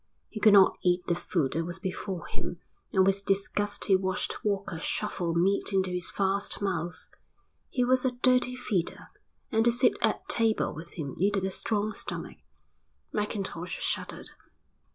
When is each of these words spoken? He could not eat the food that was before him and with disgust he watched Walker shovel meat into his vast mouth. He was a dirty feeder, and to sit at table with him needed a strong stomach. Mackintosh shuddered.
He 0.29 0.39
could 0.39 0.53
not 0.53 0.79
eat 0.81 1.05
the 1.05 1.13
food 1.13 1.53
that 1.53 1.63
was 1.63 1.77
before 1.77 2.25
him 2.25 2.57
and 2.91 3.05
with 3.05 3.23
disgust 3.23 3.85
he 3.85 3.95
watched 3.95 4.43
Walker 4.43 4.79
shovel 4.79 5.35
meat 5.35 5.71
into 5.73 5.91
his 5.91 6.09
vast 6.09 6.59
mouth. 6.59 7.07
He 7.69 7.85
was 7.85 8.03
a 8.03 8.09
dirty 8.23 8.55
feeder, 8.55 9.09
and 9.51 9.63
to 9.63 9.71
sit 9.71 9.93
at 10.01 10.27
table 10.27 10.73
with 10.73 10.93
him 10.97 11.13
needed 11.19 11.43
a 11.43 11.51
strong 11.51 11.93
stomach. 11.93 12.37
Mackintosh 13.13 13.79
shuddered. 13.79 14.29